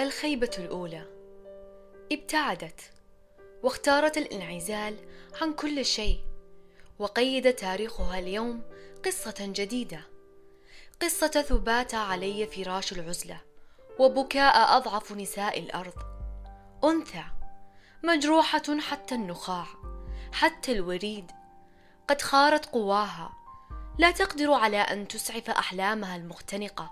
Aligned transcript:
الخيبة 0.00 0.50
الأولى. 0.58 1.06
ابتعدت 2.12 2.80
واختارت 3.62 4.18
الانعزال 4.18 4.96
عن 5.42 5.52
كل 5.52 5.84
شيء 5.84 6.20
وقيد 6.98 7.52
تاريخها 7.52 8.18
اليوم 8.18 8.62
قصة 9.04 9.34
جديدة. 9.40 10.00
قصة 11.02 11.28
ثبات 11.28 11.94
علي 11.94 12.46
فراش 12.46 12.92
العزلة 12.92 13.40
وبكاء 13.98 14.76
أضعف 14.76 15.12
نساء 15.12 15.58
الأرض. 15.58 15.94
أنثى 16.84 17.24
مجروحة 18.02 18.80
حتى 18.80 19.14
النخاع 19.14 19.66
حتى 20.32 20.72
الوريد. 20.72 21.30
قد 22.08 22.22
خارت 22.22 22.66
قواها 22.66 23.32
لا 23.98 24.10
تقدر 24.10 24.52
على 24.52 24.80
أن 24.80 25.08
تسعف 25.08 25.50
أحلامها 25.50 26.16
المختنقة 26.16 26.90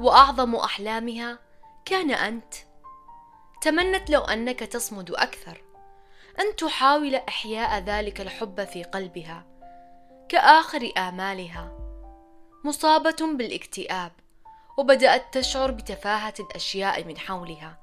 وأعظم 0.00 0.54
أحلامها 0.56 1.38
كان 1.90 2.10
أنت. 2.10 2.54
تمنت 3.62 4.10
لو 4.10 4.20
أنك 4.20 4.58
تصمد 4.58 5.10
أكثر. 5.10 5.62
أن 6.40 6.56
تحاول 6.56 7.14
إحياء 7.14 7.82
ذلك 7.82 8.20
الحب 8.20 8.64
في 8.64 8.82
قلبها 8.82 9.46
كآخر 10.28 10.92
آمالها. 10.98 11.78
مصابة 12.64 13.16
بالاكتئاب 13.20 14.12
وبدأت 14.76 15.34
تشعر 15.38 15.70
بتفاهة 15.70 16.34
الأشياء 16.40 17.04
من 17.04 17.18
حولها. 17.18 17.78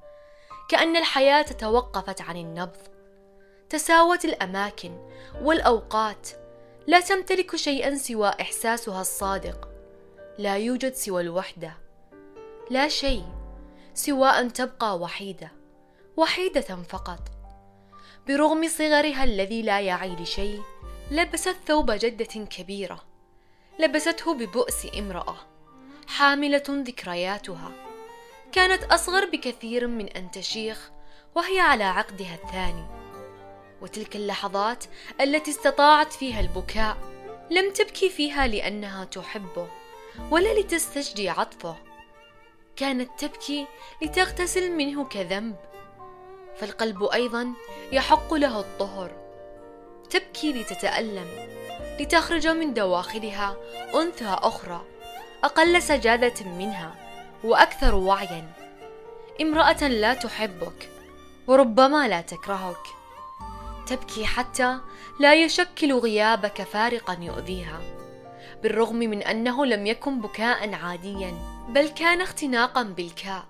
كأن 0.68 0.96
الحياة 0.96 1.42
توقفت 1.42 2.20
عن 2.20 2.36
النبض. 2.36 2.88
تساوت 3.70 4.24
الأماكن 4.24 5.08
والأوقات. 5.42 6.28
لا 6.86 7.00
تمتلك 7.00 7.56
شيئا 7.56 7.96
سوى 7.96 8.28
إحساسها 8.28 9.00
الصادق. 9.00 9.68
لا 10.38 10.56
يوجد 10.56 10.94
سوى 10.94 11.22
الوحدة. 11.22 11.72
لا 12.70 12.88
شيء. 12.88 13.37
سوى 13.98 14.28
أن 14.28 14.52
تبقى 14.52 14.98
وحيدة 14.98 15.52
وحيدة 16.16 16.60
فقط. 16.88 17.18
برغم 18.28 18.68
صغرها 18.68 19.24
الذي 19.24 19.62
لا 19.62 19.80
يعي 19.80 20.16
لشيء 20.16 20.62
لبست 21.10 21.56
ثوب 21.66 21.90
جدة 21.90 22.44
كبيرة. 22.44 23.04
لبسته 23.78 24.34
ببؤس 24.34 24.86
امرأة 24.98 25.36
حاملة 26.06 26.62
ذكرياتها. 26.68 27.72
كانت 28.52 28.84
أصغر 28.84 29.24
بكثير 29.24 29.86
من 29.86 30.08
أن 30.08 30.30
تشيخ 30.30 30.90
وهي 31.34 31.60
على 31.60 31.84
عقدها 31.84 32.34
الثاني. 32.34 32.86
وتلك 33.82 34.16
اللحظات 34.16 34.84
التي 35.20 35.50
استطاعت 35.50 36.12
فيها 36.12 36.40
البكاء 36.40 36.96
لم 37.50 37.72
تبكي 37.72 38.10
فيها 38.10 38.46
لأنها 38.46 39.04
تحبه 39.04 39.68
ولا 40.30 40.60
لتستجدي 40.60 41.28
عطفه. 41.28 41.87
كانت 42.78 43.10
تبكي 43.18 43.66
لتغتسل 44.02 44.72
منه 44.72 45.04
كذنب 45.04 45.56
فالقلب 46.56 47.04
أيضا 47.04 47.52
يحق 47.92 48.34
له 48.34 48.60
الطهر. 48.60 49.10
تبكي 50.10 50.52
لتتألم 50.52 51.26
لتخرج 52.00 52.46
من 52.48 52.74
دواخلها 52.74 53.56
أنثى 53.94 54.36
أخرى 54.42 54.84
أقل 55.44 55.82
سجادة 55.82 56.46
منها 56.46 56.94
وأكثر 57.44 57.94
وعيا. 57.94 58.52
امرأة 59.40 59.88
لا 59.88 60.14
تحبك 60.14 60.90
وربما 61.46 62.08
لا 62.08 62.20
تكرهك. 62.20 62.86
تبكي 63.86 64.26
حتى 64.26 64.78
لا 65.20 65.34
يشكل 65.34 65.92
غيابك 65.92 66.62
فارقا 66.62 67.18
يؤذيها 67.20 67.80
بالرغم 68.62 68.96
من 68.96 69.22
أنه 69.22 69.66
لم 69.66 69.86
يكن 69.86 70.20
بكاء 70.20 70.74
عاديا. 70.74 71.57
بل 71.68 71.88
كان 71.88 72.20
اختناقا 72.20 72.82
بالكاء 72.82 73.46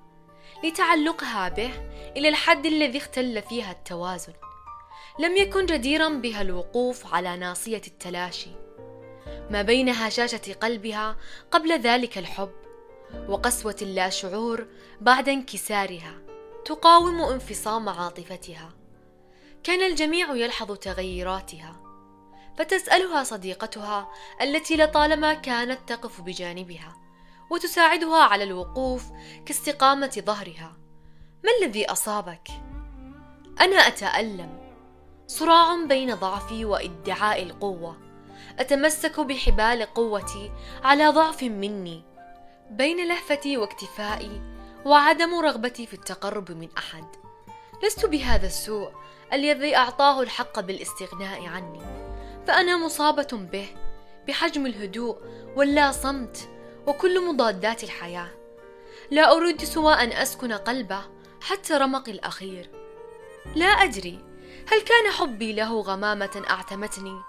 لتعلقها 0.64 1.48
به 1.48 1.70
إلى 2.16 2.28
الحد 2.28 2.66
الذي 2.66 2.98
اختل 2.98 3.42
فيها 3.42 3.72
التوازن. 3.72 4.32
لم 5.18 5.36
يكن 5.36 5.66
جديرا 5.66 6.08
بها 6.08 6.42
الوقوف 6.42 7.14
على 7.14 7.36
ناصية 7.36 7.82
التلاشي. 7.86 8.50
ما 9.50 9.62
بين 9.62 9.88
هشاشة 9.88 10.52
قلبها 10.60 11.16
قبل 11.50 11.72
ذلك 11.72 12.18
الحب 12.18 12.52
وقسوة 13.28 13.76
اللاشعور 13.82 14.66
بعد 15.00 15.28
انكسارها 15.28 16.14
تقاوم 16.64 17.20
انفصام 17.20 17.88
عاطفتها. 17.88 18.70
كان 19.64 19.90
الجميع 19.90 20.34
يلحظ 20.34 20.72
تغيراتها 20.72 21.80
فتسألها 22.56 23.24
صديقتها 23.24 24.08
التي 24.42 24.76
لطالما 24.76 25.34
كانت 25.34 25.78
تقف 25.86 26.20
بجانبها. 26.20 27.07
وتساعدها 27.50 28.22
على 28.22 28.44
الوقوف 28.44 29.04
كاستقامة 29.46 30.22
ظهرها. 30.26 30.76
ما 31.44 31.50
الذي 31.60 31.86
أصابك؟ 31.86 32.48
أنا 33.60 33.76
أتألم. 33.76 34.58
صراع 35.26 35.84
بين 35.84 36.14
ضعفي 36.14 36.64
وإدعاء 36.64 37.42
القوة. 37.42 37.96
أتمسك 38.58 39.20
بحبال 39.20 39.82
قوتي 39.82 40.52
على 40.82 41.08
ضعف 41.08 41.42
مني. 41.42 42.02
بين 42.70 43.08
لهفتي 43.08 43.56
واكتفائي 43.56 44.40
وعدم 44.84 45.34
رغبتي 45.34 45.86
في 45.86 45.94
التقرب 45.94 46.50
من 46.52 46.68
أحد. 46.78 47.04
لست 47.84 48.06
بهذا 48.06 48.46
السوء 48.46 48.90
الذي 49.32 49.76
أعطاه 49.76 50.22
الحق 50.22 50.60
بالاستغناء 50.60 51.46
عني. 51.46 51.82
فأنا 52.46 52.76
مصابة 52.76 53.28
به 53.32 53.68
بحجم 54.28 54.66
الهدوء 54.66 55.16
واللا 55.56 55.92
صمت 55.92 56.48
وكل 56.88 57.28
مضادات 57.28 57.84
الحياة. 57.84 58.28
لا 59.10 59.32
أريد 59.32 59.64
سوى 59.64 59.94
أن 59.94 60.12
أسكن 60.12 60.52
قلبه 60.52 61.00
حتى 61.42 61.74
رمقي 61.74 62.12
الأخير. 62.12 62.70
لا 63.54 63.66
أدري 63.66 64.24
هل 64.72 64.80
كان 64.80 65.12
حبي 65.12 65.52
له 65.52 65.80
غمامة 65.80 66.42
أعتمتني؟ 66.50 67.20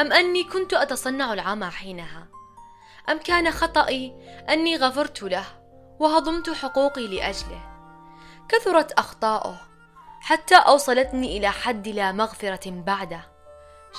أم 0.00 0.12
أني 0.12 0.44
كنت 0.44 0.74
أتصنع 0.74 1.32
العمى 1.32 1.70
حينها؟ 1.70 2.26
أم 3.08 3.18
كان 3.18 3.50
خطئي 3.50 4.14
أني 4.50 4.76
غفرت 4.76 5.22
له 5.22 5.44
وهضمت 6.00 6.50
حقوقي 6.50 7.06
لأجله؟ 7.06 7.60
كثرت 8.48 8.92
أخطاؤه 8.92 9.60
حتى 10.20 10.56
أوصلتني 10.56 11.38
إلى 11.38 11.50
حد 11.50 11.88
لا 11.88 12.12
مغفرة 12.12 12.70
بعده. 12.70 13.20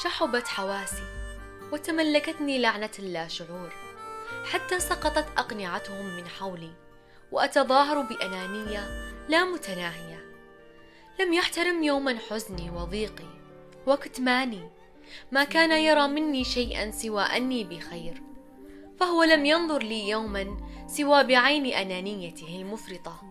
شحبت 0.04 0.48
حواسي 0.48 1.04
وتملكتني 1.72 2.62
لعنة 2.62 2.92
اللا 3.00 3.28
شعور. 3.28 3.89
حتى 4.52 4.80
سقطت 4.80 5.26
أقنعتهم 5.38 6.06
من 6.06 6.28
حولي 6.28 6.72
وأتظاهر 7.32 8.02
بأنانية 8.02 8.88
لا 9.30 9.44
متناهية. 9.46 10.26
لم 11.20 11.34
يحترم 11.34 11.84
يوما 11.84 12.18
حزني 12.30 12.70
وضيقي 12.70 13.30
وكتماني. 13.88 14.70
ما 15.32 15.44
كان 15.44 15.72
يرى 15.72 16.08
مني 16.08 16.44
شيئا 16.44 16.92
سوى 16.92 17.24
أني 17.24 17.64
بخير 17.64 18.22
فهو 19.00 19.24
لم 19.24 19.46
ينظر 19.46 19.84
لي 19.84 20.10
يوما 20.10 20.58
سوى 20.88 21.24
بعين 21.24 21.66
أنانيته 21.66 22.62
المفرطة 22.62 23.22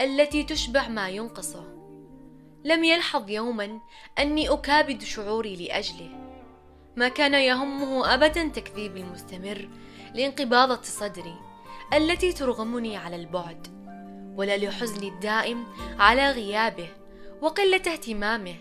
التي 0.00 0.42
تشبع 0.42 0.88
ما 0.88 1.08
ينقصه. 1.08 1.64
لم 2.64 2.84
يلحظ 2.84 3.30
يوما 3.30 3.80
أني 4.18 4.48
أكابد 4.48 5.02
شعوري 5.02 5.56
لأجله. 5.56 6.10
ما 6.96 7.08
كان 7.08 7.34
يهمه 7.34 8.14
ابدا 8.14 8.48
تكذيبي 8.48 9.00
المستمر 9.00 9.68
لانقباضه 10.16 10.82
صدري 10.82 11.34
التي 11.94 12.32
ترغمني 12.32 12.96
على 12.96 13.16
البعد 13.16 13.66
ولا 14.36 14.56
لحزني 14.56 15.08
الدائم 15.08 15.66
على 15.98 16.30
غيابه 16.30 16.88
وقلة 17.42 17.76
اهتمامه. 17.76 18.54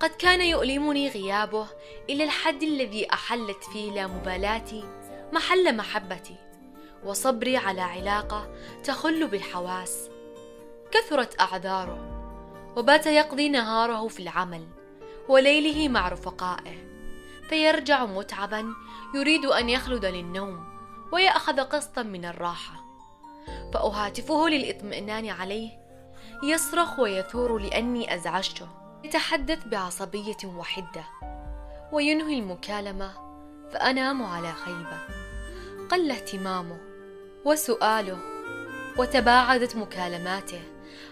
قد 0.00 0.10
كان 0.10 0.40
يؤلمني 0.40 1.08
غيابه 1.08 1.66
إلى 2.10 2.24
الحد 2.24 2.62
الذي 2.62 3.12
أحلت 3.12 3.64
فيه 3.64 3.92
لا 3.92 4.06
مبالاتي 4.06 4.84
محل 5.32 5.76
محبتي 5.76 6.36
وصبري 7.04 7.56
على 7.56 7.80
علاقة 7.80 8.54
تخل 8.84 9.26
بالحواس. 9.26 10.10
كثرت 10.90 11.40
أعذاره 11.40 11.98
وبات 12.76 13.06
يقضي 13.06 13.48
نهاره 13.48 14.08
في 14.08 14.20
العمل 14.20 14.66
وليله 15.28 15.88
مع 15.88 16.08
رفقائه 16.08 16.84
فيرجع 17.48 18.04
متعبا 18.04 18.74
يريد 19.14 19.44
أن 19.44 19.68
يخلد 19.68 20.04
للنوم. 20.04 20.73
وياخذ 21.14 21.60
قسطا 21.60 22.02
من 22.02 22.24
الراحة. 22.24 22.74
فأهاتفه 23.74 24.48
للاطمئنان 24.48 25.28
عليه. 25.28 25.70
يصرخ 26.42 26.98
ويثور 26.98 27.58
لأني 27.58 28.14
أزعجته. 28.14 28.68
يتحدث 29.04 29.66
بعصبية 29.66 30.36
وحدة. 30.44 31.04
وينهي 31.92 32.38
المكالمة. 32.38 33.12
فأنام 33.72 34.22
على 34.22 34.52
خيبة. 34.52 34.98
قل 35.90 36.10
اهتمامه. 36.10 36.78
وسؤاله. 37.44 38.18
وتباعدت 38.98 39.76
مكالماته. 39.76 40.62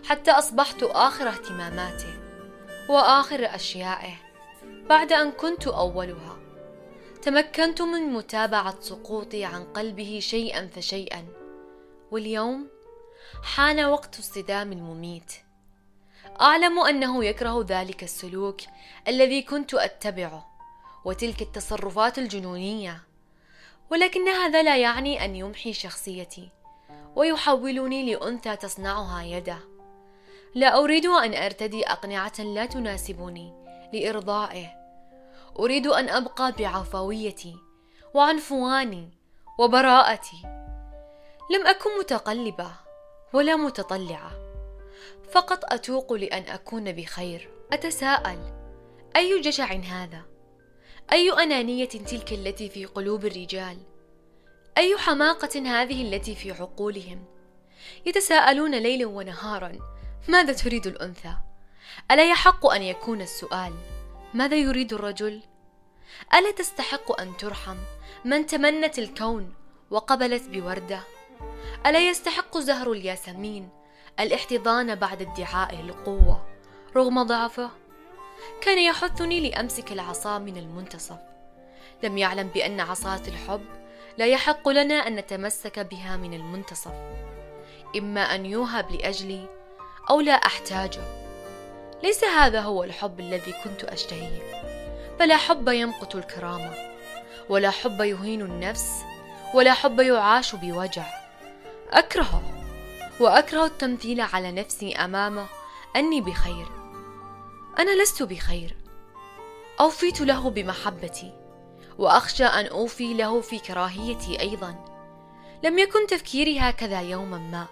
حتى 0.05 0.31
أصبحت 0.31 0.83
آخر 0.83 1.29
اهتماماته. 1.29 2.15
وآخر 2.89 3.55
أشيائه 3.55 4.15
بعد 4.89 5.13
أن 5.13 5.31
كنت 5.31 5.69
أولها. 5.69 6.42
تمكنت 7.23 7.83
من 7.83 8.13
متابعة 8.13 8.81
سقوطي 8.81 9.45
عن 9.45 9.65
قلبه 9.65 10.19
شيئا 10.23 10.67
فشيئا. 10.67 11.27
واليوم 12.11 12.69
حان 13.43 13.85
وقت 13.85 14.19
الصدام 14.19 14.73
المميت. 14.73 15.33
أعلم 16.41 16.79
أنه 16.79 17.25
يكره 17.25 17.67
ذلك 17.69 18.03
السلوك 18.03 18.61
الذي 19.09 19.43
كنت 19.43 19.75
أتبعه 19.75 20.47
وتلك 21.05 21.43
التصرفات 21.43 22.19
الجنونية 22.19 23.03
ولكن 23.91 24.29
هذا 24.29 24.63
لا 24.63 24.77
يعني 24.77 25.25
أن 25.25 25.37
يمحي 25.37 25.73
شخصيتي 25.73 26.49
ويحولني 27.17 28.15
لأنثى 28.15 28.57
تصنعها 28.57 29.23
يده 29.23 29.59
لا 30.55 30.79
أريد 30.79 31.07
أن 31.07 31.35
أرتدي 31.35 31.87
أقنعة 31.87 32.33
لا 32.39 32.67
تناسبني 32.67 33.53
لإرضائه. 33.93 34.82
أريد 35.59 35.87
أن 35.87 36.09
أبقى 36.09 36.53
بعفويتي 36.53 37.57
وعنفواني 38.15 39.11
وبراءتي. 39.59 40.43
لم 41.51 41.67
أكن 41.67 41.99
متقلبة 41.99 42.71
ولا 43.33 43.57
متطلعة 43.57 44.31
فقط 45.33 45.73
أتوق 45.73 46.13
لأن 46.13 46.43
أكون 46.43 46.93
بخير. 46.93 47.51
أتساءل 47.73 48.39
أي 49.17 49.41
جشع 49.41 49.73
هذا؟ 49.73 50.23
أي 51.13 51.33
أنانية 51.33 51.89
تلك 51.89 52.33
التي 52.33 52.69
في 52.69 52.87
قلوب 52.87 53.27
الرجال؟ 53.27 53.79
أي 54.79 54.97
حماقة 54.99 55.61
هذه 55.61 56.03
التي 56.03 56.35
في 56.35 56.53
عقولهم؟ 56.53 57.25
يتساءلون 58.07 58.75
ليلا 58.75 59.07
ونهارا 59.07 59.79
ماذا 60.29 60.53
تريد 60.53 60.87
الأنثى؟ 60.87 61.35
ألا 62.11 62.31
يحق 62.31 62.67
أن 62.67 62.83
يكون 62.83 63.21
السؤال؟ 63.21 63.73
ماذا 64.35 64.57
يريد 64.57 64.93
الرجل؟ 64.93 65.43
ألا 66.35 66.51
تستحق 66.51 67.21
أن 67.21 67.37
ترحم 67.37 67.77
من 68.25 68.47
تمنت 68.47 68.99
الكون 68.99 69.55
وقبلت 69.91 70.49
بوردة؟ 70.49 71.01
ألا 71.87 72.09
يستحق 72.09 72.59
زهر 72.59 72.93
الياسمين 72.93 73.69
الاحتضان 74.21 74.95
بعد 74.95 75.23
ادعائه 75.23 75.81
القوة 75.81 76.47
رغم 76.97 77.23
ضعفه؟ 77.23 77.71
كان 78.61 78.79
يحثني 78.79 79.51
لأمسك 79.51 79.93
العصا 79.93 80.39
من 80.39 80.57
المنتصف. 80.57 81.19
لم 82.03 82.19
يعلم 82.19 82.49
بأن 82.49 82.81
عصاة 82.81 83.23
الحب 83.29 83.65
لا 84.19 84.27
يحق 84.27 84.69
لنا 84.69 84.95
أن 84.95 85.17
نتمسك 85.17 85.79
بها 85.79 86.17
من 86.17 86.35
المنتصف. 86.35 86.95
إما 87.97 88.21
أن 88.21 88.47
يوهب 88.47 88.91
لأجلي 88.91 89.49
أو 90.11 90.21
لا 90.21 90.33
أحتاجه. 90.33 91.32
ليس 92.03 92.25
هذا 92.25 92.61
هو 92.61 92.85
الحب 92.85 93.21
الذي 93.21 93.55
كنت 93.65 93.85
أشتهيه. 93.85 94.63
فلا 95.19 95.37
حب 95.37 95.69
يمقت 95.69 96.15
الكرامة 96.15 96.75
ولا 97.49 97.71
حب 97.71 98.01
يهين 98.01 98.43
النفس 98.43 98.91
ولا 99.55 99.73
حب 99.73 100.01
يعاش 100.01 100.55
بوجع. 100.55 101.07
اكرهه 101.91 102.43
وأكره 103.21 103.65
التمثيل 103.65 104.21
على 104.21 104.53
نفسي 104.53 104.95
امامه 104.95 105.47
أني 105.97 106.21
بخير. 106.21 106.67
أنا 107.79 108.03
لست 108.03 108.23
بخير. 108.23 108.77
أوفيت 109.81 110.21
له 110.21 110.51
بمحبتي 110.51 111.33
وأخشى 111.99 112.45
أن 112.45 112.67
أوفي 112.67 113.15
له 113.15 113.41
في 113.41 113.59
كراهيتي 113.59 114.41
أيضا. 114.41 114.85
لم 115.65 115.79
يكن 115.79 116.07
تفكيري 116.07 116.59
هكذا 116.59 117.01
يوما 117.01 117.39
ما. 117.39 117.67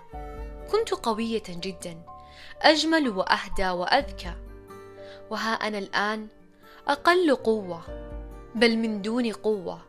كنت 0.73 0.91
قوية 0.94 1.43
جدا. 1.49 2.03
أجمل 2.62 3.08
وأهدى 3.08 3.69
وأذكى. 3.69 4.34
وها 5.31 5.52
أنا 5.52 5.78
الآن 5.78 6.28
أقل 6.88 7.34
قوة 7.34 7.82
بل 8.54 8.76
من 8.76 9.02
دون 9.02 9.32
قوة 9.32 9.81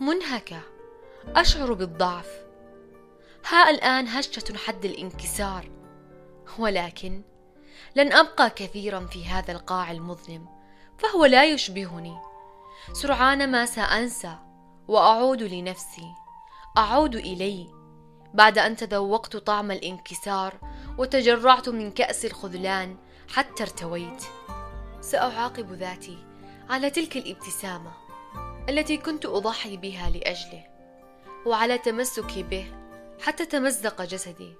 منهكة 0.00 0.60
أشعر 1.36 1.72
بالضعف. 1.72 2.44
ها 3.48 3.70
الآن 3.70 4.08
هشة 4.08 4.56
حد 4.56 4.84
الانكسار 4.84 5.70
ولكن 6.58 7.22
لن 7.96 8.12
أبقى 8.12 8.50
كثيرا 8.50 9.06
في 9.06 9.26
هذا 9.26 9.52
القاع 9.52 9.90
المظلم 9.90 10.46
فهو 10.98 11.24
لا 11.24 11.44
يشبهني. 11.44 12.16
سرعان 12.92 13.50
ما 13.50 13.66
سأنسى 13.66 14.38
وأعود 14.88 15.42
لنفسي 15.42 16.06
أعود 16.78 17.14
إلي. 17.14 17.82
بعد 18.34 18.58
أن 18.58 18.76
تذوقت 18.76 19.36
طعم 19.36 19.70
الانكسار 19.70 20.58
وتجرعت 20.98 21.68
من 21.68 21.90
كأس 21.90 22.24
الخذلان 22.24 22.96
حتى 23.28 23.62
ارتويت. 23.62 24.24
سأعاقب 25.00 25.72
ذاتي 25.72 26.18
على 26.70 26.90
تلك 26.90 27.16
الابتسامة 27.16 27.92
التي 28.68 28.96
كنت 28.96 29.26
أضحي 29.26 29.76
بها 29.76 30.10
لأجله 30.10 30.66
وعلى 31.46 31.78
تمسكي 31.78 32.42
به 32.42 32.72
حتى 33.22 33.46
تمزق 33.46 34.02
جسدي 34.02 34.54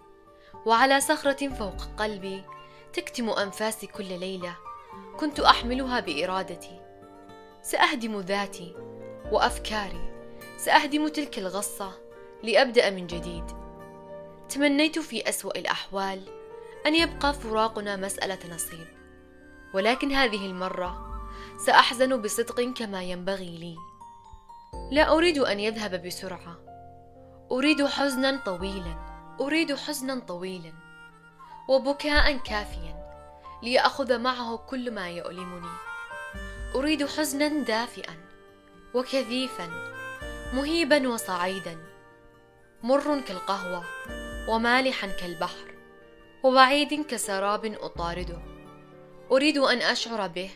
وعلى 0.66 1.00
صخرة 1.00 1.48
فوق 1.48 1.82
قلبي 1.98 2.44
تكتم 2.92 3.30
انفاسي 3.30 3.86
كل 3.86 4.20
ليلة 4.20 4.56
كنت 5.16 5.40
أحملها 5.40 6.00
بإرادتي. 6.00 6.80
سأهدم 7.62 8.20
ذاتي 8.20 8.74
وأفكاري 9.32 10.12
سأهدم 10.56 11.08
تلك 11.08 11.38
الغصة 11.38 11.92
لأبدأ 12.42 12.90
من 12.90 13.06
جديد. 13.06 13.61
تمنيت 14.54 14.98
في 14.98 15.28
أسوأ 15.28 15.58
الأحوال 15.58 16.22
أن 16.86 16.94
يبقى 16.94 17.34
فراقنا 17.34 17.96
مسألة 17.96 18.38
نصيب. 18.54 18.86
ولكن 19.74 20.12
هذه 20.12 20.46
المرة 20.46 21.20
سأحزن 21.66 22.22
بصدق 22.22 22.60
كما 22.60 23.02
ينبغي 23.02 23.58
لي. 23.58 23.76
لا 24.90 25.12
أريد 25.12 25.38
أن 25.38 25.60
يذهب 25.60 26.06
بسرعة. 26.06 26.58
أريد 27.52 27.86
حزنا 27.86 28.42
طويلا. 28.46 28.94
أريد 29.40 29.74
حزنا 29.74 30.18
طويلا. 30.18 30.72
وبكاء 31.68 32.36
كافيا. 32.36 33.12
ليأخذ 33.62 34.18
معه 34.18 34.56
كل 34.56 34.90
ما 34.90 35.10
يؤلمني. 35.10 35.72
أريد 36.74 37.06
حزنا 37.06 37.48
دافئا. 37.48 38.14
وكثيفا. 38.94 39.68
مهيبا 40.52 41.08
وصعيدا. 41.08 41.76
مر 42.82 43.20
كالقهوة. 43.20 43.84
ومالحا 44.48 45.06
كالبحر 45.06 45.74
وبعيد 46.42 47.06
كسراب 47.06 47.64
أطارده. 47.64 48.38
أريد 49.32 49.58
أن 49.58 49.78
أشعر 49.78 50.26
به 50.26 50.50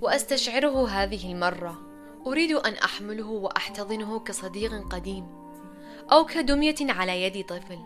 وأستشعره 0.00 0.88
هذه 0.88 1.32
المرة. 1.32 1.78
أريد 2.26 2.52
أن 2.52 2.72
أحمله 2.72 3.26
وأحتضنه 3.26 4.20
كصديق 4.20 4.88
قديم 4.88 5.26
أو 6.12 6.24
كدمية 6.24 6.74
على 6.80 7.22
يد 7.22 7.46
طفل. 7.46 7.78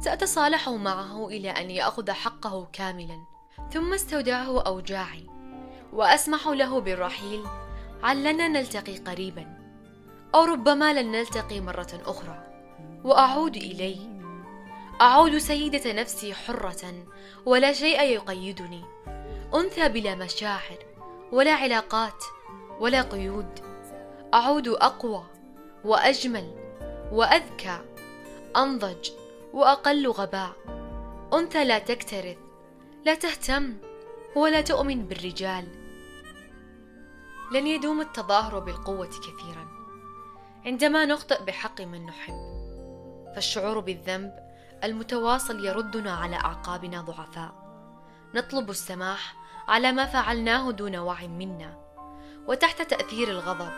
سأتصالح 0.00 0.68
معه 0.68 1.28
إلى 1.28 1.50
أن 1.50 1.70
يأخذ 1.70 2.10
حقه 2.10 2.68
كاملا 2.72 3.24
ثم 3.72 3.94
استودعه 3.94 4.62
أوجاعي 4.62 5.26
وأسمح 5.92 6.48
له 6.48 6.80
بالرحيل 6.80 7.44
علنا 8.02 8.48
نلتقي 8.48 8.96
قريبا 8.98 9.58
أو 10.34 10.44
ربما 10.44 10.92
لن 10.92 11.12
نلتقي 11.12 11.60
مرة 11.60 12.00
أخرى. 12.04 12.46
وأعود 13.04 13.56
إليه. 13.56 14.15
أعود 15.00 15.38
سيدة 15.38 15.92
نفسي 15.92 16.34
حرة 16.34 16.94
ولا 17.46 17.72
شيء 17.72 18.02
يقيدني. 18.02 18.84
أنثى 19.54 19.88
بلا 19.88 20.14
مشاعر 20.14 20.78
ولا 21.32 21.52
علاقات 21.52 22.24
ولا 22.80 23.02
قيود. 23.02 23.60
أعود 24.34 24.68
أقوى 24.68 25.24
وأجمل 25.84 26.54
وأذكى 27.12 27.80
أنضج 28.56 29.10
وأقل 29.52 30.08
غباء. 30.08 30.52
أنثى 31.32 31.64
لا 31.64 31.78
تكترث 31.78 32.36
لا 33.04 33.14
تهتم 33.14 33.76
ولا 34.36 34.60
تؤمن 34.60 35.06
بالرجال. 35.06 35.68
لن 37.52 37.66
يدوم 37.66 38.00
التظاهر 38.00 38.58
بالقوة 38.58 39.10
كثيرا. 39.10 39.68
عندما 40.66 41.04
نخطئ 41.04 41.42
بحق 41.44 41.80
من 41.80 42.06
نحب 42.06 42.56
فالشعور 43.34 43.80
بالذنب 43.80 44.45
المتواصل 44.84 45.64
يردنا 45.64 46.12
على 46.12 46.36
أعقابنا 46.36 47.00
ضعفاء. 47.00 47.66
نطلب 48.34 48.70
السماح 48.70 49.36
على 49.68 49.92
ما 49.92 50.04
فعلناه 50.04 50.70
دون 50.70 50.96
وعي 50.96 51.28
منا 51.28 51.78
وتحت 52.46 52.82
تأثير 52.82 53.28
الغضب 53.28 53.70